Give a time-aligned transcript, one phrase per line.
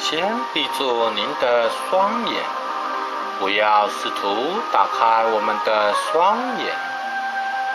[0.00, 2.42] 先闭住您的双眼，
[3.38, 6.74] 不要试图打开我们的双眼，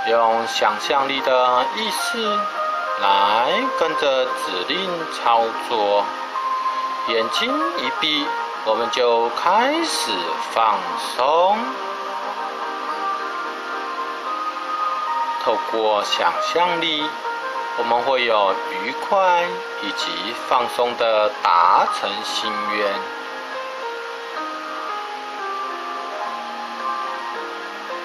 [0.10, 2.28] 用想象力的意识
[3.00, 6.04] 来跟着指令操作。
[7.10, 8.26] 眼睛一闭，
[8.66, 10.12] 我们就开始
[10.52, 10.80] 放
[11.16, 11.58] 松。
[15.44, 17.08] 透过想象力。
[17.78, 18.54] 我们会有
[18.84, 19.44] 愉快
[19.84, 22.94] 以及放松的达成心愿。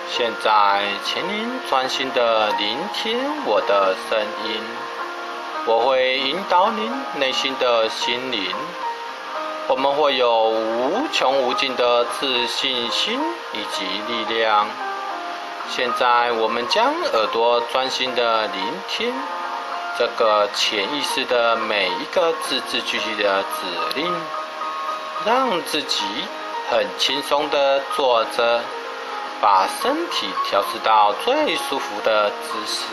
[0.09, 3.16] 现在，请您专心的聆听
[3.47, 4.61] 我的声音，
[5.66, 8.52] 我会引导您内心的心灵。
[9.69, 13.20] 我们会有无穷无尽的自信心
[13.52, 14.66] 以及力量。
[15.69, 19.14] 现在，我们将耳朵专心的聆听。
[20.01, 24.11] 这个潜意识的每一个字字句句的指令，
[25.27, 26.03] 让自己
[26.70, 28.62] 很轻松的坐着，
[29.42, 32.87] 把身体调试到最舒服的姿势。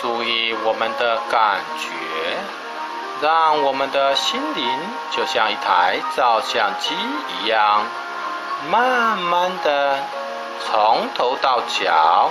[0.00, 1.88] 注意我们的感觉，
[3.20, 4.78] 让我们的心灵
[5.10, 6.94] 就像一台照相机
[7.42, 7.84] 一样，
[8.70, 9.98] 慢慢的。
[10.66, 12.30] 从头到脚，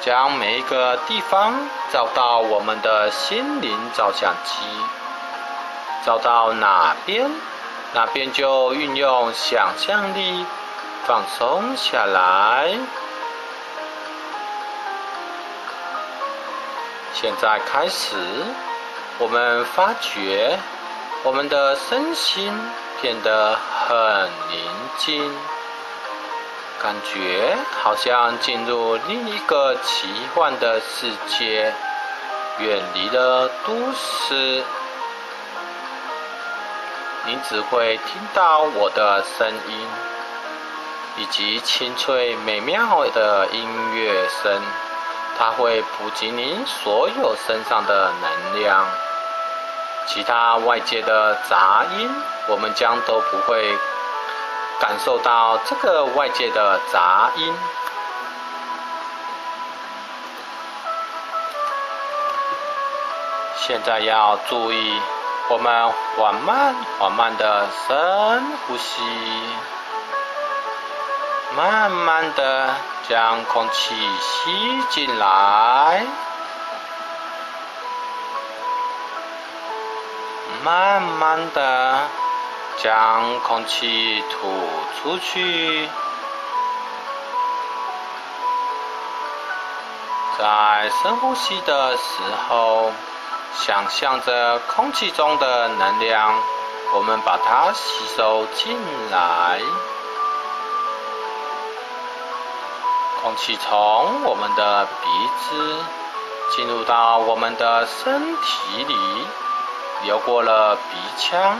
[0.00, 1.54] 将每一个地方
[1.92, 4.62] 照到我们的心灵照相机，
[6.04, 7.30] 照到哪边，
[7.92, 10.46] 哪边就运用想象力
[11.06, 12.76] 放松下来。
[17.12, 18.16] 现在开始，
[19.18, 20.58] 我们发觉
[21.22, 22.52] 我们的身心
[23.00, 23.56] 变得
[23.88, 24.60] 很宁
[24.98, 25.32] 静。
[26.84, 31.72] 感觉好像进入另一个奇幻的世界，
[32.58, 34.62] 远离了都市。
[37.24, 39.86] 你只会听到我的声音，
[41.16, 44.60] 以及清脆美妙的音乐声，
[45.38, 48.84] 它会普及您所有身上的能量。
[50.06, 52.10] 其他外界的杂音，
[52.46, 53.74] 我们将都不会。
[54.80, 57.54] 感受到这个外界的杂音。
[63.56, 65.00] 现在要注意，
[65.48, 69.02] 我们缓慢、缓慢的深呼吸，
[71.56, 72.74] 慢慢的
[73.08, 76.04] 将空气吸进来，
[80.62, 82.23] 慢慢的。
[82.82, 84.50] 将空气吐
[85.00, 85.88] 出去，
[90.38, 92.02] 在深呼吸的时
[92.48, 92.92] 候，
[93.54, 96.34] 想象着空气中的能量，
[96.94, 98.76] 我们把它吸收进
[99.10, 99.60] 来。
[103.22, 105.08] 空气从我们的鼻
[105.40, 105.78] 子
[106.50, 108.94] 进入到我们的身体里，
[110.02, 110.80] 流过了鼻
[111.16, 111.58] 腔。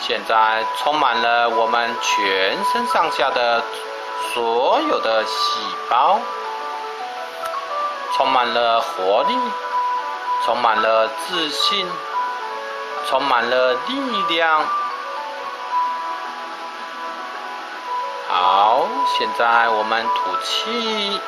[0.00, 3.62] 现在充满了我们全身上下的
[4.32, 6.18] 所有的细胞，
[8.14, 9.34] 充满了活力，
[10.44, 11.86] 充满了自信，
[13.08, 14.64] 充满了力量。
[18.28, 18.86] 好，
[19.18, 21.20] 现在我们吐气，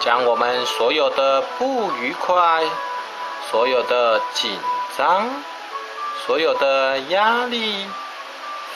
[0.00, 2.64] 将我们所有的不愉快，
[3.50, 4.58] 所有的紧
[4.96, 5.26] 张。
[6.26, 7.88] 所有的压力、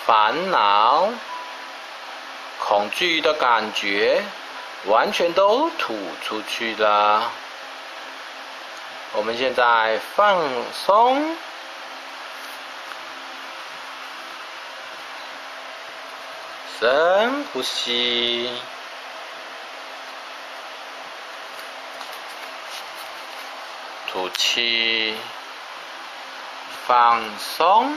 [0.05, 1.09] 烦恼、
[2.59, 4.23] 恐惧的感觉，
[4.87, 7.31] 完全都吐出去了。
[9.13, 11.37] 我们现在放松，
[16.78, 18.51] 深呼吸，
[24.09, 25.16] 吐气。
[26.86, 27.92] 放松。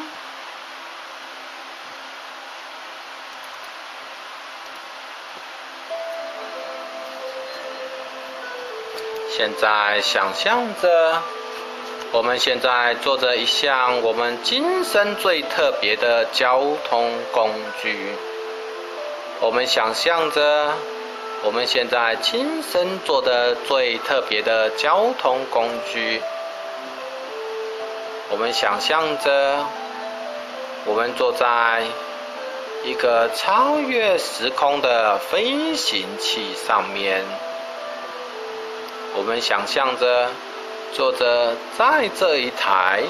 [9.30, 11.21] 现在想象着，
[12.12, 16.59] 我们现在坐着一项我们今生最特别的交
[16.89, 17.51] 通工
[17.83, 18.18] 具。
[19.39, 20.74] 我们想象着，
[21.44, 26.21] 我们现在今生坐的最特别的交通工具。
[28.31, 29.66] 我们想象着，
[30.86, 31.84] 我们坐在
[32.84, 37.26] 一个超越时空的飞行器上面。
[39.16, 40.30] 我们想象着
[40.94, 43.02] 坐着在这一台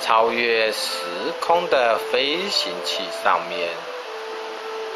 [0.00, 1.00] 超越时
[1.40, 3.68] 空的飞行器上面。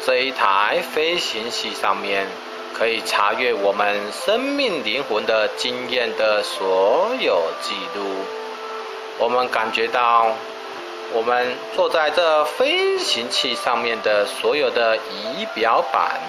[0.05, 2.27] 这一台飞行器上面
[2.73, 8.15] 可以查阅我们生命灵魂的经验的所有记录。
[9.19, 10.31] 我们感觉到。
[11.15, 16.19] 我们坐在这飞行器上面的所有的仪表板，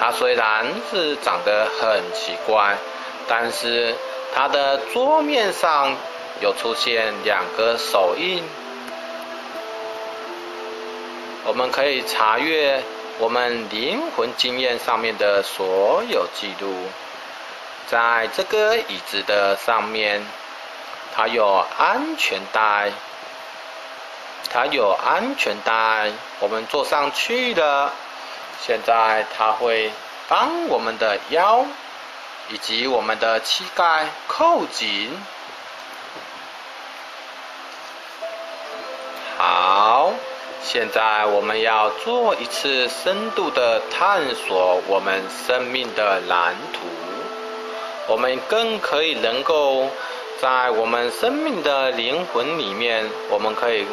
[0.00, 2.76] 它虽然是长得很奇怪，
[3.28, 3.94] 但是
[4.34, 5.94] 它的桌面上
[6.40, 8.42] 有出现两个手印。
[11.44, 12.82] 我们可以查阅
[13.20, 16.74] 我们灵魂经验上面的所有记录，
[17.86, 20.20] 在这个椅子的上面。
[21.18, 22.92] 它有安全带，
[24.52, 27.90] 它有安全带，我们坐上去了。
[28.60, 29.90] 现在它会
[30.28, 31.64] 帮我们的腰
[32.50, 35.10] 以及我们的膝盖扣紧。
[39.38, 40.12] 好，
[40.62, 46.80] 现在我们要做一次深度的探索我们生命的蓝图，
[48.06, 49.88] 我们更可以能够。
[50.40, 53.86] 在我们生命的灵魂里面，我们可以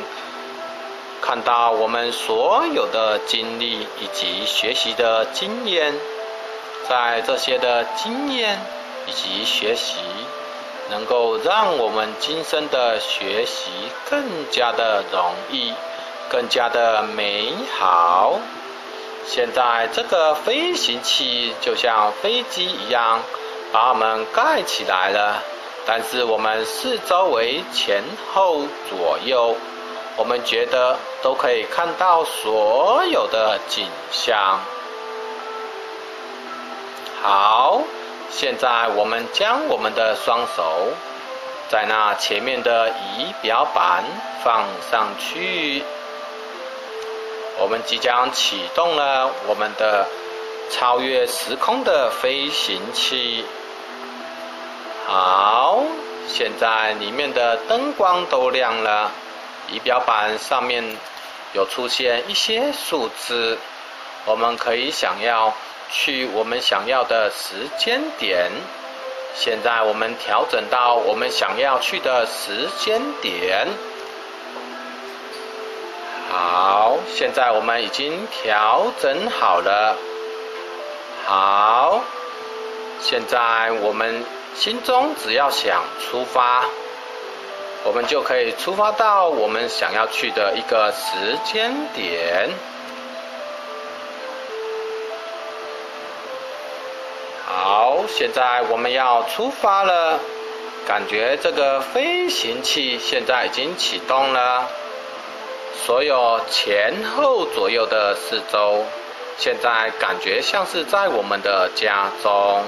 [1.22, 5.94] 看到我们所有的经历以及学习的经验。
[6.90, 8.60] 在这些的经验
[9.08, 9.96] 以及学习，
[10.92, 13.72] 能够让我们今生的学习
[14.10, 15.74] 更加的容易，
[16.30, 18.38] 更加的美好。
[19.26, 23.22] 现在这个飞行器就像飞机一样，
[23.72, 25.42] 把我们盖起来了。
[25.86, 28.04] 但是我们四周围前
[28.34, 29.56] 后左右，
[30.16, 34.60] 我们觉得都可以看到所有的景象。
[37.22, 37.82] 好，
[38.30, 40.64] 现在我们将我们的双手
[41.70, 44.04] 在那前面的仪表板
[44.44, 45.84] 放上去，
[47.60, 50.08] 我们即将启动了我们的
[50.70, 53.46] 超越时空的飞行器。
[55.06, 55.84] 好，
[56.28, 59.12] 现在里面的灯光都亮了，
[59.70, 60.96] 仪表板上面
[61.54, 63.58] 有出现一些数字，
[64.26, 65.54] 我们可以想要
[65.92, 68.50] 去我们想要的时间点。
[69.36, 73.68] 现在我们调整到我们想要去的时间点。
[76.32, 79.98] 好，现在我们已经调整好了。
[81.26, 82.00] 好，
[83.02, 84.24] 现在我们。
[84.56, 86.66] 心中只要想出发，
[87.84, 92.50] 我们就可以出发到我们想要去的一个时间点。
[97.46, 100.20] 好，现在我们要出发了，
[100.88, 104.68] 感觉这个飞行器现在已经启动了，
[105.86, 108.86] 所有前后左右的四周，
[109.38, 112.64] 现在感觉像是在我们的家中。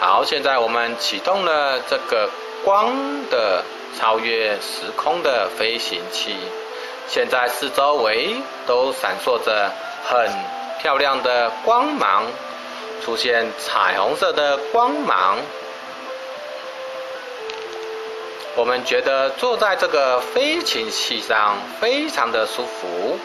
[0.00, 2.30] 好，现在我们启动了这个
[2.64, 2.96] 光
[3.28, 3.62] 的
[3.98, 6.34] 超越时空的飞行器。
[7.06, 8.34] 现在四周围
[8.66, 9.70] 都闪烁着
[10.08, 10.26] 很
[10.80, 12.24] 漂亮的光芒，
[13.04, 15.36] 出现彩虹色的光芒。
[18.56, 23.18] 我们觉得坐在这个飞行器上非常的舒服。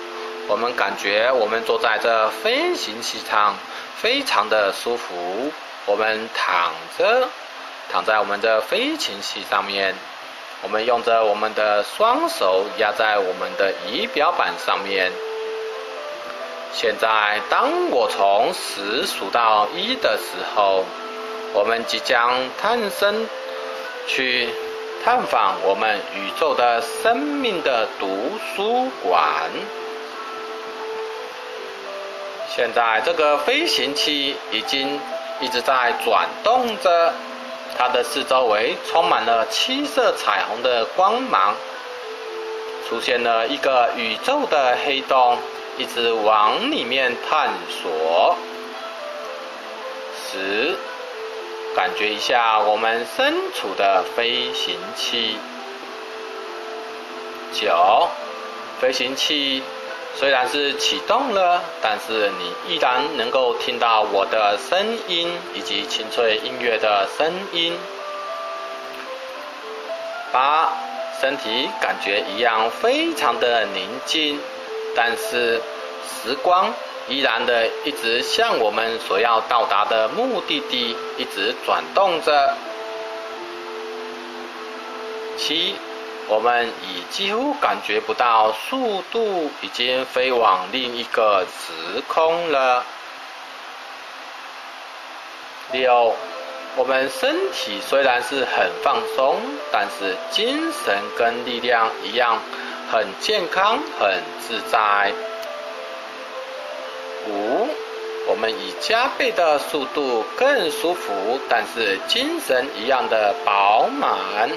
[0.49, 3.55] 我们感觉我们坐在这飞行器上
[3.95, 5.53] 非常的舒服。
[5.87, 7.29] 我们躺着，
[7.91, 9.93] 躺在我们的飞行器上面。
[10.63, 15.11] 我们用着我们的双手压在我们的仪表板上面。
[16.73, 20.83] 现在，当我从十数到一的时候，
[21.53, 23.29] 我们即将探身
[24.07, 24.49] 去
[25.03, 29.51] 探访我们宇宙的生命的图书馆。
[32.49, 34.99] 现在，这个飞行器已经。
[35.41, 37.13] 一直在转动着，
[37.77, 41.53] 它的四周围充满了七色彩虹的光芒，
[42.87, 45.37] 出现了一个宇宙的黑洞，
[45.77, 48.37] 一直往里面探索。
[50.31, 50.77] 十，
[51.75, 55.37] 感觉一下我们身处的飞行器。
[57.51, 58.09] 九，
[58.79, 59.63] 飞行器。
[60.17, 67.77] 虽然是启动了，但是你依然能够听到我的声音以及清脆音乐的声音。
[70.31, 70.73] 八，
[71.21, 74.39] 身体感觉一样非常的宁静，
[74.95, 75.61] 但是
[76.07, 76.73] 时光
[77.07, 82.53] 依然的一直向我们所要到达的目的地一直转动着。
[85.37, 85.75] 七，
[86.27, 92.83] 我们已几乎感觉不到速度，已经飞往另一个时空了。
[95.71, 96.15] 六，
[96.77, 99.37] 我们身体虽然是很放松，
[99.71, 102.39] 但是精神跟力量一样
[102.91, 105.11] 很健康、很自在。
[107.27, 107.67] 五，
[108.27, 114.49] 我们以加倍的速度更舒服，但是精神一样的饱满。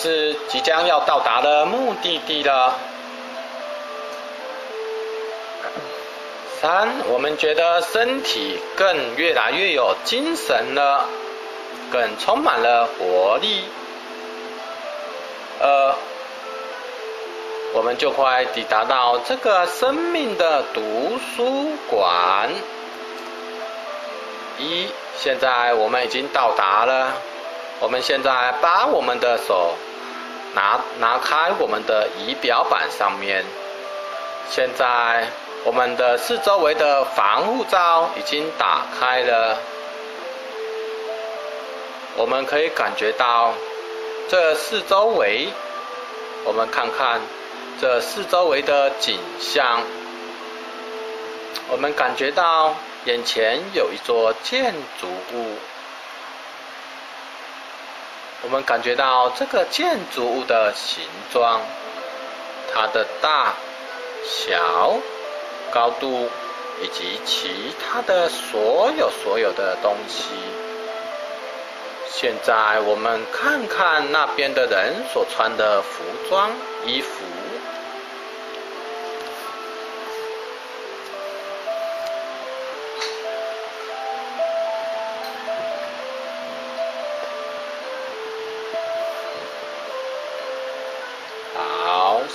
[0.00, 2.78] 是即将要到达的目的地了。
[6.60, 11.04] 三，我们觉得身体更越来越有精神了，
[11.90, 13.64] 更充满了活力。
[15.60, 15.94] 二，
[17.74, 22.50] 我们就快抵达到这个生命的图书馆。
[24.58, 24.86] 一，
[25.16, 27.14] 现在我们已经到达了。
[27.80, 29.74] 我们现在把我们的手。
[30.58, 33.44] 拿拿开我们的仪表板上面，
[34.50, 35.28] 现在
[35.64, 39.56] 我们的四周围的防护罩已经打开了，
[42.16, 43.54] 我们可以感觉到
[44.28, 45.46] 这四周围，
[46.44, 47.20] 我们看看
[47.80, 49.80] 这四周围的景象，
[51.70, 52.74] 我们感觉到
[53.04, 55.54] 眼前有一座建筑物。
[58.40, 61.02] 我们感觉到这个建筑物的形
[61.32, 61.60] 状，
[62.72, 63.54] 它的大
[64.24, 64.96] 小、
[65.72, 66.28] 高度
[66.80, 70.28] 以及其他的所有所有的东西。
[72.10, 76.50] 现在我们看看那边的人所穿的服装、
[76.86, 77.24] 衣服。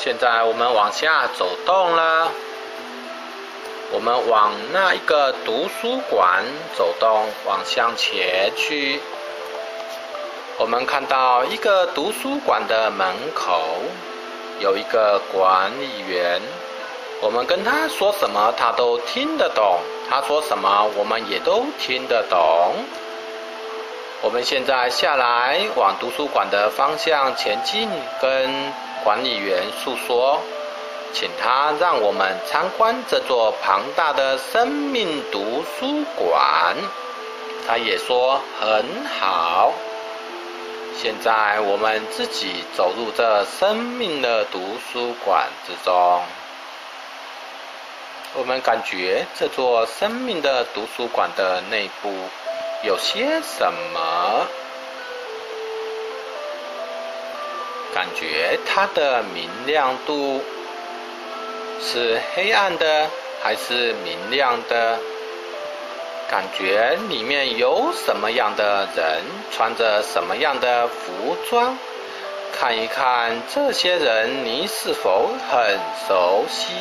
[0.03, 2.29] 现在我们往下走动了，
[3.93, 6.43] 我们往那一个图书馆
[6.75, 8.99] 走动，往向前去。
[10.57, 13.61] 我们看到一个图书馆的门口
[14.59, 16.41] 有一个管理员，
[17.21, 19.77] 我们跟他说什么，他都听得懂；
[20.09, 22.73] 他说什么，我们也都听得懂。
[24.21, 27.89] 我们现在下来往图书馆的方向前进，
[28.21, 28.73] 跟。
[29.03, 30.39] 管理员诉说，
[31.13, 36.75] 请他让我们参观这座庞大的生命图书馆。
[37.67, 39.73] 他也说很好。
[40.95, 44.59] 现在我们自己走入这生命的图
[44.91, 46.21] 书馆之中。
[48.35, 52.11] 我们感觉这座生命的图书馆的内部
[52.83, 54.47] 有些什么？
[57.93, 60.41] 感觉它的明亮度
[61.81, 63.09] 是黑暗的
[63.41, 64.97] 还是明亮的？
[66.31, 69.21] 感觉里面有什么样的人，
[69.51, 71.77] 穿着什么样的服装？
[72.53, 76.73] 看一看这些人，你是否很熟悉？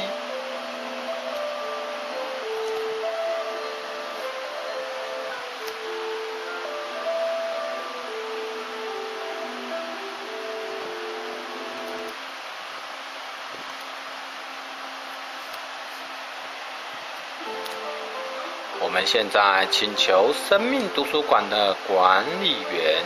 [19.07, 23.03] 现在请求生命图书馆的管理员，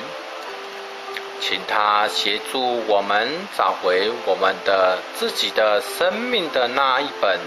[1.41, 7.38] 请他协助我们找回我们的自己的生命的那一本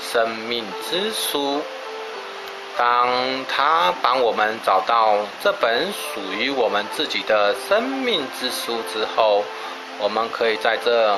[0.00, 1.62] 生命之书。
[2.76, 9.44] 当他帮我们找到这本属于我们自己的生命之书之后，
[10.00, 11.16] 我们可以在这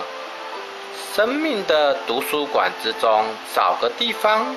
[1.14, 3.24] 生命的图书馆之中
[3.54, 4.54] 找个地方。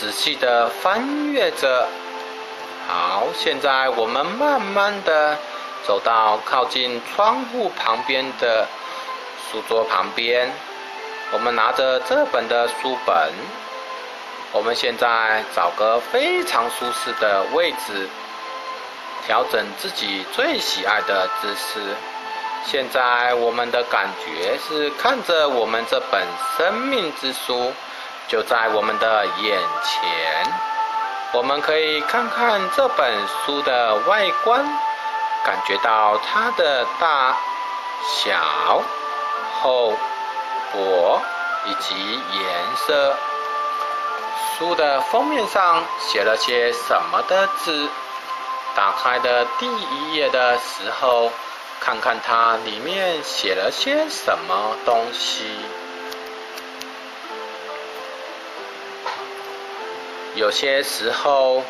[0.00, 1.86] 仔细的翻阅着，
[2.88, 5.36] 好，现在我们慢慢的
[5.86, 8.66] 走到靠近窗户旁边的
[9.52, 10.50] 书桌旁边，
[11.32, 13.30] 我们拿着这本的书本，
[14.52, 18.08] 我们现在找个非常舒适的位置，
[19.26, 21.78] 调整自己最喜爱的姿势。
[22.64, 26.26] 现在我们的感觉是看着我们这本
[26.56, 27.74] 生命之书。
[28.30, 30.46] 就在我们的眼前，
[31.32, 34.64] 我们可以看看这本书的外观，
[35.44, 37.36] 感觉到它的大、
[38.06, 38.84] 小、
[39.60, 39.92] 厚、
[40.72, 41.20] 薄、
[41.66, 43.16] 以及颜色。
[44.56, 47.88] 书的封面上写了些什么的字？
[48.76, 51.32] 打开的第一页的时候，
[51.80, 55.50] 看看它里面写了些什么东西。
[60.40, 61.62] 有些时候，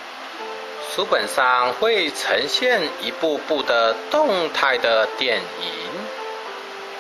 [0.95, 5.73] 书本上会呈现一部部的动态的电影，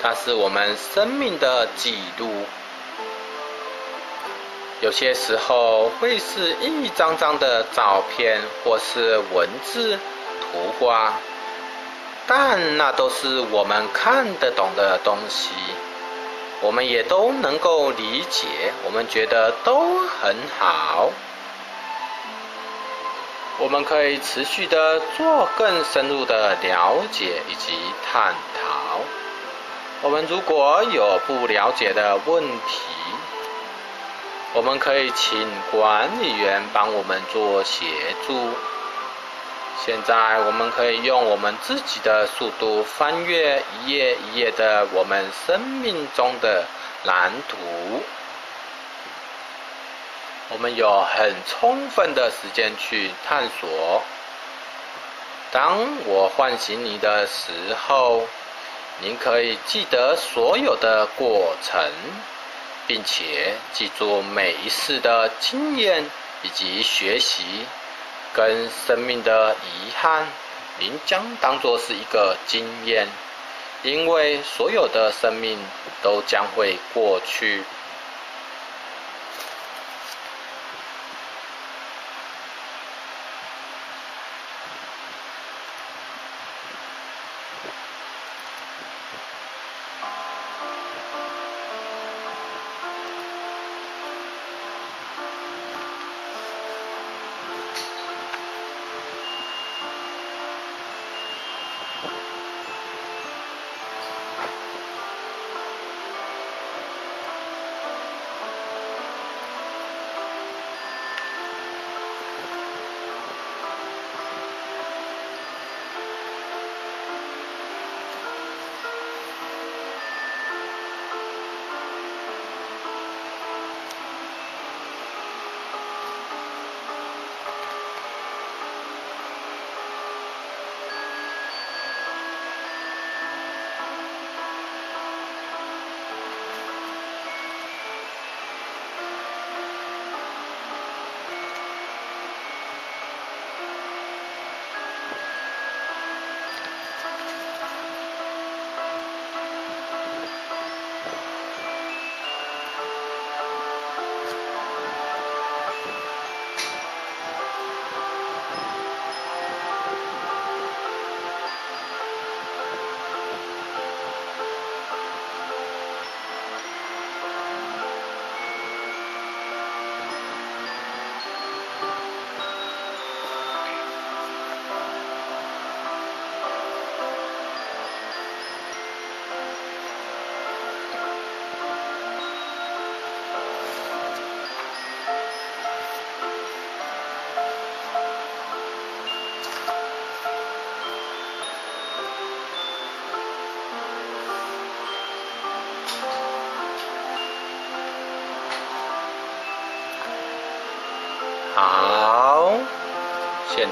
[0.02, 2.28] 它是我们生命的记录。
[4.80, 9.96] 有些时候会是一张张的照片，或是文字、
[10.40, 11.12] 图画，
[12.26, 15.50] 但那都是我们看得懂的东西，
[16.62, 18.48] 我们也都能够理解，
[18.84, 21.10] 我们觉得都很好。
[23.62, 27.74] 我们可以持续的做更深入的了解以及
[28.10, 29.00] 探讨。
[30.02, 32.80] 我们如果有不了解的问题，
[34.54, 37.84] 我们可以请管理员帮我们做协
[38.26, 38.48] 助。
[39.84, 46.64] 现在我们可以用我们自己的速度翻阅一页一页的我们生命中的
[47.04, 47.56] 蓝图。
[50.50, 54.02] 我们有很充分的时间去探索。
[55.50, 58.26] 当我唤醒你的时候，
[59.00, 61.80] 您可以记得所有的过程。
[62.86, 66.04] 并且记住每一次的经验
[66.42, 67.64] 以及学习，
[68.34, 70.26] 跟生命的遗憾，
[70.80, 73.06] 您将当作是一个经验，
[73.84, 75.56] 因为所有的生命
[76.02, 77.62] 都将会过去。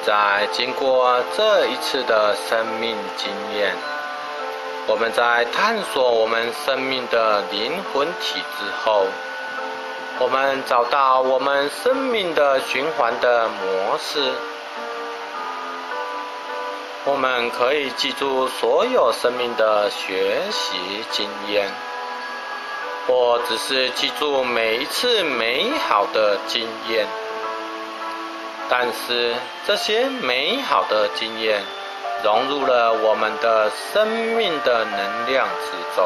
[0.04, 3.74] 在经过这一次的生命经验，
[4.86, 9.06] 我们在探索我们生命的灵魂体之后，
[10.18, 14.32] 我们找到我们生命的循环的模式。
[17.04, 20.76] 我们可以记住所有生命的学习
[21.10, 21.70] 经验，
[23.06, 27.06] 或只是记住每一次美好的经验。
[28.70, 29.34] 但是
[29.66, 31.62] 这些美好的经验
[32.22, 36.04] 融入了我们的生命的能量之中，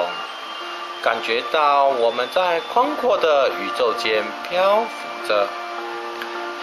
[1.02, 5.48] 感觉到我们在宽阔的宇宙间漂浮着，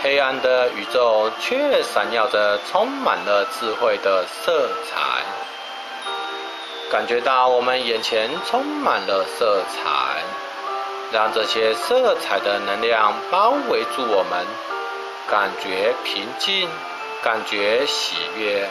[0.02, 4.96] 黑暗的宇宙却闪耀着充满了智慧的色彩，
[6.90, 10.24] 感觉到我们眼前充满了色彩，
[11.12, 14.46] 让这些色彩的能量包围住我们。
[15.30, 16.68] 感觉平静，
[17.24, 18.68] 感觉喜悦。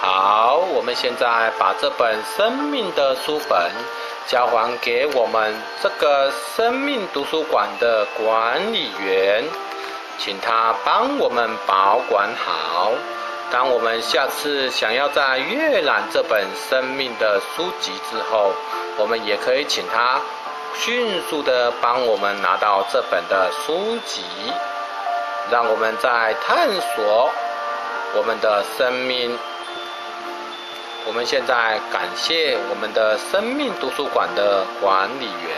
[0.00, 3.70] 好，我们现在把这本生命的书本
[4.26, 9.44] 交还给我们这个生命图书馆的管理员，
[10.18, 12.92] 请他帮我们保管好。
[13.50, 18.50] 当我们下次想要再阅览这本生命的书籍之后，
[18.96, 20.20] 我们也可以请他
[20.74, 24.22] 迅速的帮我们拿到这本的书籍，
[25.50, 27.30] 让我们在探索
[28.14, 29.38] 我们的生命。
[31.04, 35.56] 我们现在感谢我们的生命图书馆的管理员，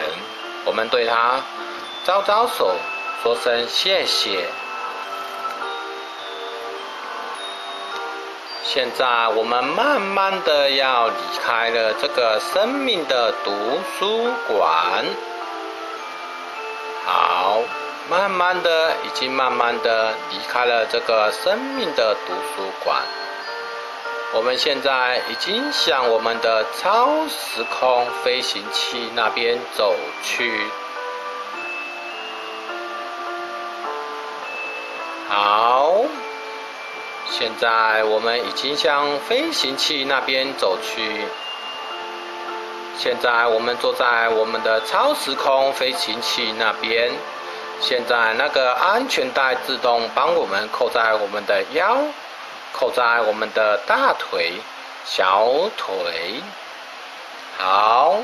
[0.64, 1.40] 我们对他
[2.04, 2.74] 招招手，
[3.22, 4.46] 说声谢谢。
[8.62, 13.52] 现在我们慢慢的要离开了这个生命的图
[13.98, 15.04] 书馆，
[17.04, 17.60] 好，
[18.10, 23.02] 慢慢的已经慢慢的离开了这个生命的图书馆。
[24.34, 30.60] 我们现在已经向我们的超时空飞行器那边走去。
[35.28, 36.04] 好，
[37.30, 41.24] 现在我们已经向飞行器那边走去。
[42.98, 47.10] 现在我们坐在我们的超时空飞行器那边。
[47.84, 51.98] 现在那个安全带自动帮我们扣在我们的腰。
[52.72, 54.54] 扣在我们的大腿、
[55.04, 56.42] 小腿。
[57.56, 58.18] 好，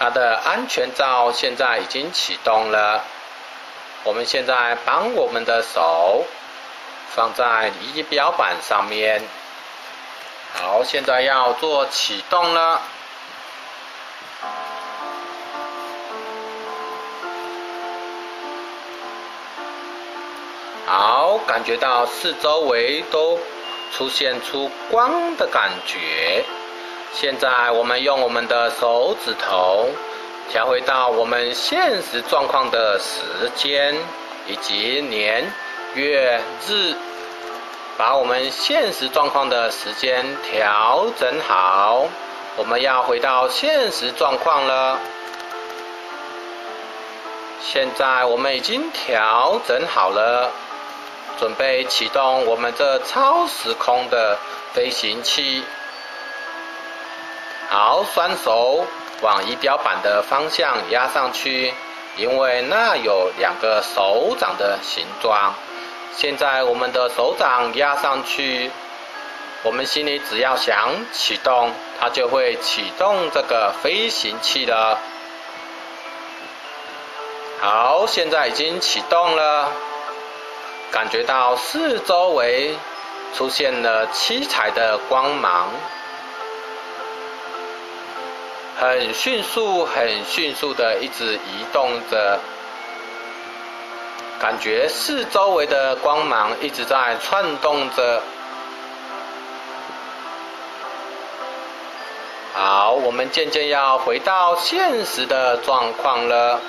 [0.00, 3.04] 它的安全罩现在已经启动了。
[4.02, 6.24] 我们现在帮我们的手
[7.14, 9.22] 放在仪表板上面。
[10.54, 12.82] 好，现在要做启动了。
[20.84, 23.38] 好，感觉到四周围都
[23.92, 26.44] 出现出光的感觉。
[27.12, 29.88] 现在我们用我们的手指头
[30.50, 33.94] 调回到我们现实状况的时间
[34.46, 35.44] 以及年
[35.94, 36.94] 月日，
[37.96, 42.08] 把我们现实状况的时间调整好。
[42.56, 44.98] 我们要回到现实状况了。
[47.60, 50.50] 现在我们已经调整好了。
[51.42, 54.38] 准备启动我们这超时空的
[54.74, 55.64] 飞行器。
[57.68, 58.86] 好，双手
[59.22, 61.74] 往仪表板的方向压上去，
[62.16, 65.54] 因为那有两个手掌的形状。
[66.14, 68.70] 现在我们的手掌压上去，
[69.64, 74.96] 我们心里只要想启动，它就会启动这个飞行器了。
[77.60, 79.72] 好，现在已经启动了。
[80.92, 82.76] 感觉到四周围
[83.34, 85.70] 出现了七彩的光芒，
[88.78, 92.38] 很迅速、很迅速的一直移动着。
[94.38, 98.22] 感觉四周围的光芒一直在窜动着。
[102.52, 106.60] 好，我们渐渐要回到现实的状况了。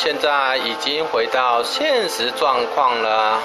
[0.00, 3.40] 现在已经回到现实状况了。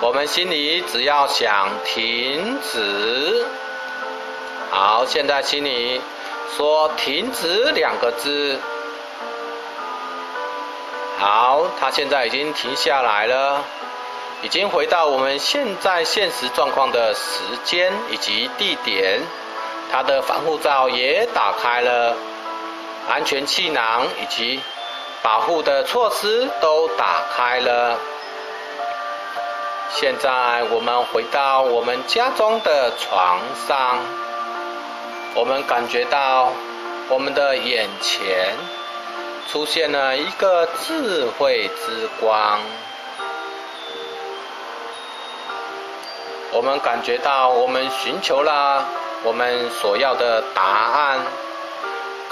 [0.00, 3.44] 我们心里只要想停止，
[4.70, 6.00] 好，现在心里
[6.56, 8.60] 说“停止”两个字。
[11.18, 13.64] 好，它现在已经停下来了，
[14.42, 19.20] 已经回到我们现在现实状况的时间以及地点。
[19.90, 22.14] 它的防护罩也打开了，
[23.10, 24.60] 安全气囊以及。
[25.24, 27.98] 保护的措施都打开了。
[29.88, 34.00] 现在我们回到我们家中的床上，
[35.34, 36.52] 我们感觉到
[37.08, 38.52] 我们的眼前
[39.48, 42.60] 出现了一个智慧之光。
[46.52, 48.84] 我们感觉到我们寻求了
[49.22, 51.20] 我们所要的答案。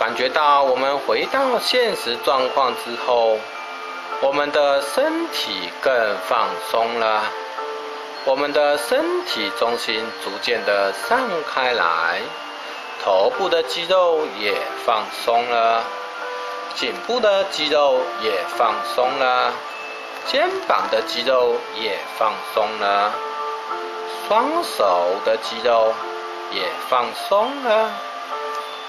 [0.02, 3.38] 感觉到我们回到现实状况之后，
[4.20, 5.94] 我们的身体更
[6.28, 7.22] 放松了，
[8.24, 11.20] 我们的身体中心逐渐的散
[11.54, 12.20] 开来，
[13.04, 15.84] 头部的肌肉也放松了，
[16.74, 19.52] 颈部的肌肉也放松了，
[20.26, 23.12] 肩膀的肌肉也放松了，
[24.26, 25.94] 双手的肌肉
[26.50, 27.92] 也放松了，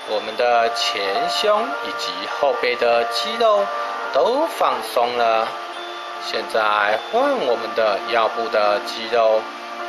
[0.10, 3.66] 我们的前胸以及后背的肌肉
[4.14, 5.48] 都放松了。
[6.26, 9.42] 现在换我们的腰部的肌肉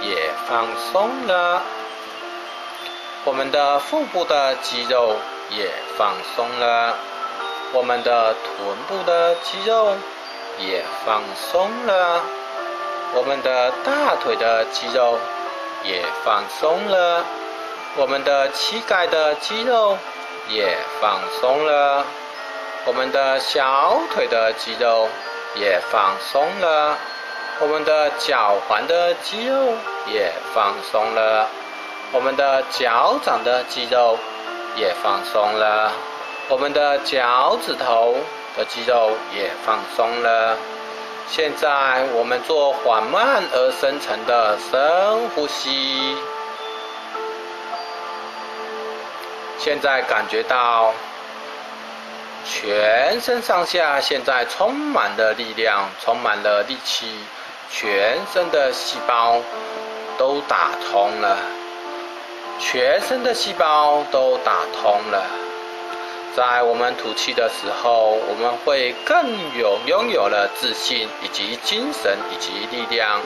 [0.02, 1.62] 也放松了，
[3.24, 5.16] 我们的腹部的肌肉
[5.50, 6.94] 也放松了。
[7.72, 9.96] 我们的臀部的肌肉
[10.58, 12.20] 也放松了，
[13.14, 15.18] 我们的大腿的肌肉
[15.82, 17.24] 也放松了，
[17.96, 19.96] 我们的膝盖的肌肉
[20.48, 22.04] 也放松了，
[22.86, 25.08] 我们的小腿的肌肉
[25.54, 26.98] 也放松了，
[27.60, 29.74] 我们的脚踝的肌肉
[30.08, 31.48] 也放松了，
[32.10, 34.18] 我们的脚掌的肌肉
[34.74, 35.92] 也放松了。
[36.48, 38.16] 我们的脚趾头
[38.56, 40.56] 的肌肉也放松了。
[41.28, 46.16] 现在我们做缓慢而深沉的深呼吸。
[49.64, 50.92] 现在感觉到
[52.44, 57.06] 全身上下现在充满了力量，充满了力气，
[57.70, 59.40] 全身的细胞
[60.18, 61.38] 都打通了，
[62.60, 65.24] 全身的细胞都打通了。
[66.36, 69.16] 在我们吐气的时候，我们会更
[69.58, 73.18] 有拥有了自信，以及精神，以及力量。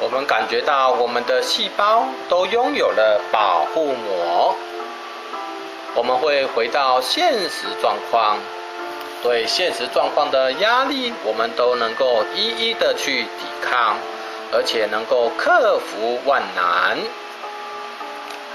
[0.00, 4.56] 我们感觉到我们的细胞都拥有了保护膜。
[5.94, 8.38] 我们会回到现实状况，
[9.22, 13.96] 对现实状况的压力，我们都能够一一的去抵抗，
[14.52, 16.98] 而且能够克服万难。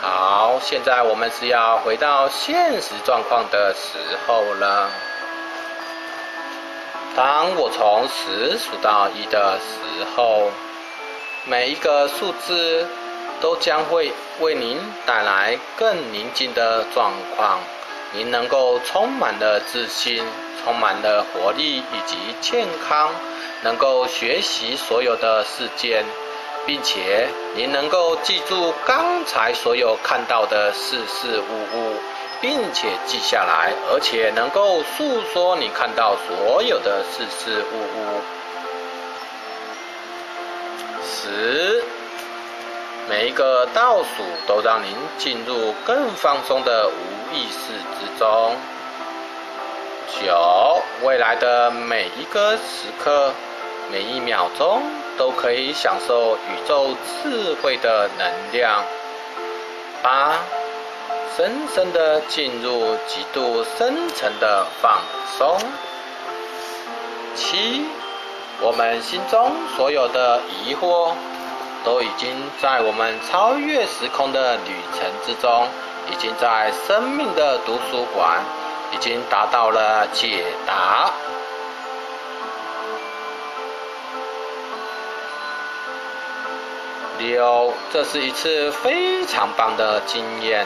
[0.02, 4.90] 好，现在我们是要回到现实状况的时候了。
[7.16, 10.52] 当我从十数到一的时候，
[11.50, 12.86] 每一个数字
[13.40, 17.60] 都将会为您带来更宁静的状况。
[18.12, 20.22] 您能够充满了自信，
[20.62, 23.12] 充满了活力以及健康，
[23.64, 26.04] 能够学习所有的事件。
[26.66, 31.96] 并且您能够记住刚才所有看到的事事物物，
[32.42, 38.22] 并且记下来，而且能够诉说你看到所有的事事物物。
[41.08, 41.84] 十，
[43.08, 48.56] 每一个倒数都让您进入更放松的无意识之中。
[50.20, 53.34] 九，未来的每一个时刻，
[53.92, 54.84] 每一秒钟。
[55.18, 56.94] 都可以享受宇宙
[57.24, 58.84] 智慧的能量。
[60.04, 60.36] 八，
[61.36, 65.02] 深深的进入极度深层的放
[65.36, 65.58] 松。
[67.34, 67.84] 七，
[68.60, 71.12] 我们心中所有的疑惑，
[71.86, 75.68] 都已经在我们超越时空的旅程之中，
[76.12, 78.42] 已经在生命的图书馆，
[78.92, 81.12] 已经达到了解答。
[87.20, 90.66] 六，这是一次非常棒的经验，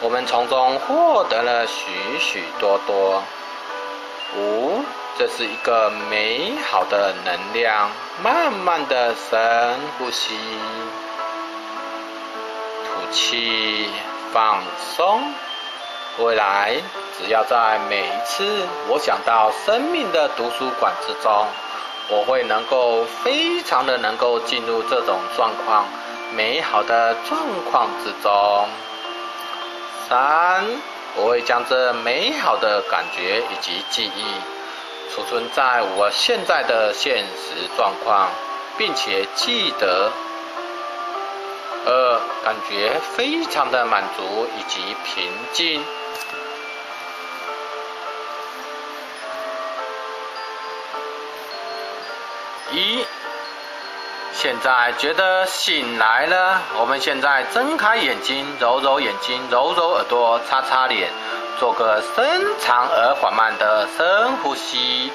[0.00, 3.22] 我们从中获得了许许多多。
[4.36, 4.82] 五，
[5.18, 7.90] 这是一个美好的能量，
[8.22, 10.32] 慢慢的深呼吸，
[12.84, 13.90] 吐气，
[14.32, 15.20] 放松。
[16.18, 16.76] 未来，
[17.18, 21.46] 只要在每一次我想到生命的图书馆之中。
[22.10, 25.84] 我会能够非常的能够进入这种状况，
[26.32, 27.40] 美好的状
[27.72, 28.68] 况之中。
[30.08, 30.64] 三，
[31.16, 34.57] 我会将这美好的感觉以及记忆
[35.14, 38.30] 储存在我现在的现实状况，
[38.76, 40.10] 并且记得。
[41.86, 45.82] 呃，感觉非常的满足以及平静。
[52.72, 53.06] 一，
[54.40, 56.62] 现在觉得醒来了。
[56.78, 61.10] 我们现在睁开眼睛，揉揉眼睛，揉揉耳朵，擦擦脸，
[61.58, 62.24] 做个深
[62.60, 65.10] 长而缓慢的深呼吸，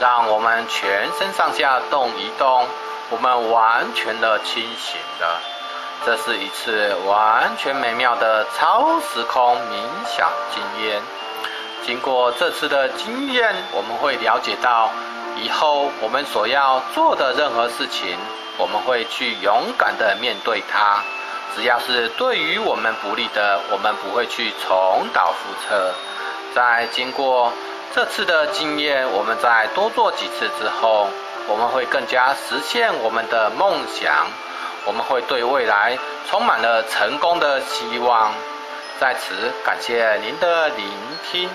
[0.00, 2.66] 让我们全身上下动一动。
[3.10, 5.38] 我们完全的清醒了。
[6.06, 11.02] 这是一次完全美妙的超时空冥想经验。
[11.84, 14.88] 经过这次的经验，我们会了解到。
[15.34, 18.18] 以后我们所要做的任何事情，
[18.62, 21.02] 我们会去勇敢的面对它。
[21.56, 25.92] 只要是对于我们不利的，我们不会去重蹈覆辙。
[26.54, 27.52] 在经过
[27.92, 31.08] 这次的经验，我们再多做几次之后，
[31.48, 34.28] 我们会更加实现我们的梦想。
[34.84, 35.98] 我们会对未来
[36.28, 38.32] 充满了成功的希望。
[39.00, 40.86] 在此感谢您的聆
[41.30, 41.50] 听。